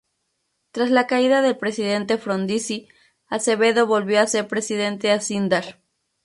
Tras 0.71 0.89
la 0.89 1.05
caída 1.05 1.43
del 1.43 1.59
presidente 1.59 2.17
Frondizi, 2.17 2.87
Acevedo 3.27 3.85
volvió 3.85 4.19
a 4.21 4.25
ser 4.25 4.47
presidente 4.47 5.09
de 5.09 5.13
Acindar. 5.13 5.79